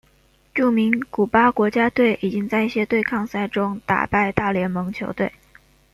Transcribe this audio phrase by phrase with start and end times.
[0.51, 5.31] 著名古巴国家队已经在一些对抗赛中打败大联盟球队。